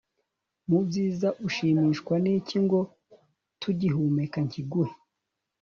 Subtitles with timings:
[0.69, 2.79] mu byiza ushimishwa n' iki ngo
[3.61, 4.95] tugihumeka nkiguhe